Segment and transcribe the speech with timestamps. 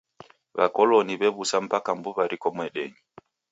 [0.57, 2.99] W'akoloni wew'usa mpaka mbuw'a riko medenyi.